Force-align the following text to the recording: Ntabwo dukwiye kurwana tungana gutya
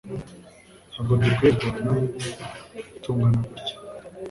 Ntabwo 0.91 1.13
dukwiye 1.21 1.51
kurwana 1.59 1.95
tungana 3.01 3.37
gutya 3.47 3.75